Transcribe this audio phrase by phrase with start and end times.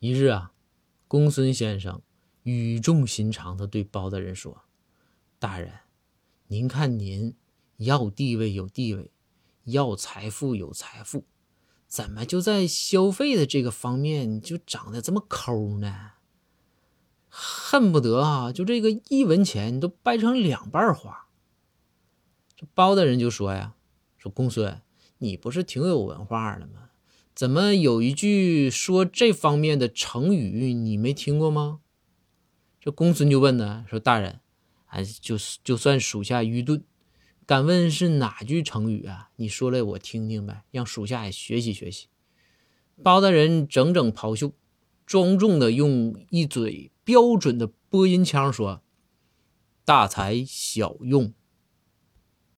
[0.00, 0.52] 一日啊，
[1.08, 2.00] 公孙先生
[2.44, 4.62] 语重心长地对包大人说
[5.40, 5.72] ：“大人，
[6.46, 7.34] 您看您
[7.78, 9.10] 要地位有地位，
[9.64, 11.24] 要财富有财富，
[11.88, 16.12] 怎么就在消费的这个方面就长得这么抠呢？
[17.28, 21.26] 恨不得啊，就这个一文钱都掰成两半花。”
[22.54, 23.74] 这包大人就说呀
[24.16, 24.80] ：“说公孙，
[25.18, 26.87] 你不是挺有文化的吗？”
[27.38, 31.78] 怎么有一句说这方面的成语你没听过吗？
[32.80, 34.40] 这公孙就问呢，说大人，
[34.86, 36.82] 哎，就就算属下愚钝，
[37.46, 39.30] 敢问是哪句成语啊？
[39.36, 42.08] 你说来我听听呗，让属下也学习学习。
[43.04, 44.52] 包大人整整袍袖，
[45.06, 48.82] 庄重的用一嘴标准的播音腔说
[49.86, 51.32] ：“大材小用。”